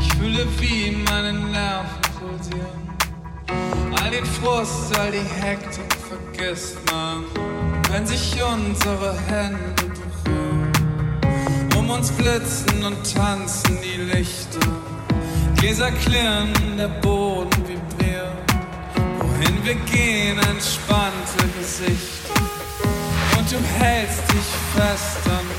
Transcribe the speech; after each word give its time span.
Ich 0.00 0.12
fühle, 0.14 0.46
wie 0.58 0.88
in 0.88 1.04
meinen 1.04 1.50
Nerven 1.50 2.00
pulsieren. 2.18 2.86
All 4.02 4.10
den 4.10 4.24
Frust, 4.24 4.96
all 4.98 5.10
die 5.10 5.18
Hektik 5.18 5.96
vergisst 6.08 6.76
man, 6.90 7.24
wenn 7.90 8.06
sich 8.06 8.36
unsere 8.42 9.16
Hände 9.28 9.74
berühren. 10.24 10.72
Um 11.76 11.90
uns 11.90 12.10
blitzen 12.10 12.84
und 12.84 13.14
tanzen 13.14 13.78
die 13.82 14.02
Lichter. 14.02 14.60
Gläser 15.56 15.90
klirren, 15.90 16.52
der 16.78 16.88
Boden 16.88 17.62
vibriert. 17.66 18.32
Wohin 19.18 19.64
wir 19.64 19.74
gehen, 19.74 20.38
entspannte 20.38 21.44
Gesichter. 21.58 22.34
Und 23.38 23.50
du 23.50 23.56
hältst 23.78 24.22
dich 24.32 24.48
fest 24.74 25.26
an 25.26 25.55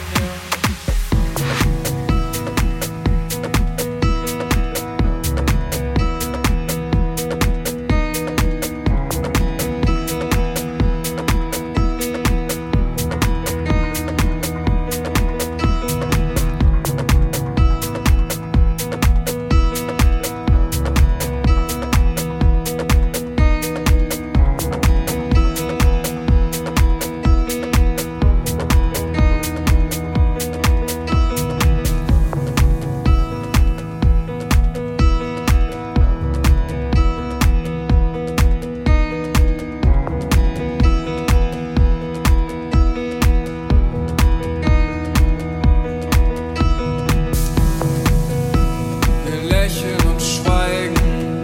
Lächeln 49.67 49.99
und 50.09 50.21
Schweigen, 50.21 51.43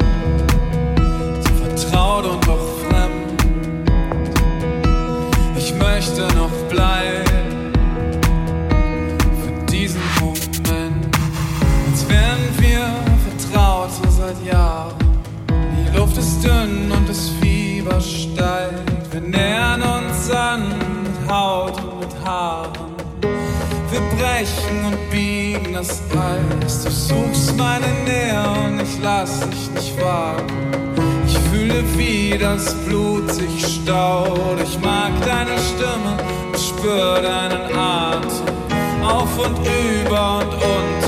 so 1.42 1.52
vertraut 1.56 2.26
und 2.26 2.48
doch 2.48 2.66
fremd. 2.88 3.44
Ich 5.58 5.74
möchte 5.76 6.22
noch 6.34 6.50
bleiben 6.70 7.74
für 9.42 9.66
diesen 9.70 10.00
Moment, 10.22 11.18
als 11.92 12.08
wären 12.08 12.48
wir 12.60 12.86
vertraut 13.28 13.90
so 13.92 14.10
seit 14.10 14.42
Jahren. 14.46 14.96
Die 15.50 15.98
Luft 15.98 16.18
ist 16.18 16.42
dünn 16.46 16.94
und 16.94 17.10
das 17.10 17.30
Fieber 17.42 18.00
steigt, 18.00 19.12
wir 19.12 19.20
nähern 19.20 19.82
uns. 19.82 19.93
brechen 24.18 24.86
und 24.86 25.10
biegen 25.10 25.74
das 25.74 26.02
Eis. 26.12 26.84
Du 26.84 26.90
suchst 26.90 27.56
meine 27.58 27.88
Nähe 28.06 28.44
und 28.66 28.82
ich 28.82 29.00
lass 29.02 29.40
dich 29.50 29.70
nicht 29.72 30.02
wagen. 30.02 30.46
Ich 31.28 31.38
fühle, 31.50 31.84
wie 31.98 32.38
das 32.38 32.74
Blut 32.86 33.32
sich 33.32 33.66
staut. 33.66 34.60
Ich 34.64 34.80
mag 34.80 35.12
deine 35.26 35.58
Stimme 35.60 36.18
und 36.48 36.60
spür 36.60 37.22
deinen 37.22 37.78
Atem. 37.78 39.04
Auf 39.04 39.38
und 39.38 39.58
über 39.68 40.40
und 40.40 40.54
unter. 40.54 41.03